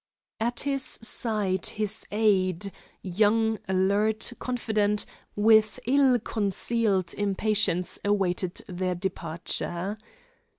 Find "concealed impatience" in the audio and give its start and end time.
6.17-7.99